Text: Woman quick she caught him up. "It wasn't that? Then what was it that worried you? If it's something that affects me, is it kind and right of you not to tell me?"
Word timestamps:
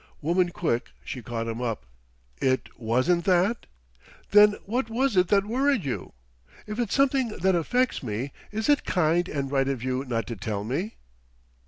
Woman 0.19 0.49
quick 0.49 0.89
she 1.05 1.21
caught 1.21 1.47
him 1.47 1.61
up. 1.61 1.85
"It 2.41 2.69
wasn't 2.75 3.23
that? 3.25 3.67
Then 4.31 4.55
what 4.65 4.89
was 4.89 5.15
it 5.15 5.27
that 5.27 5.45
worried 5.45 5.85
you? 5.85 6.13
If 6.65 6.79
it's 6.79 6.95
something 6.95 7.27
that 7.37 7.53
affects 7.53 8.01
me, 8.01 8.33
is 8.51 8.67
it 8.67 8.83
kind 8.83 9.29
and 9.29 9.51
right 9.51 9.67
of 9.67 9.83
you 9.83 10.03
not 10.03 10.25
to 10.25 10.35
tell 10.35 10.63
me?" 10.63 10.95